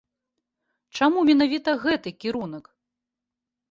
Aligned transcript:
Чаму 1.01 1.19
менавіта 1.29 1.79
гэты 1.87 2.09
кірунак? 2.25 2.65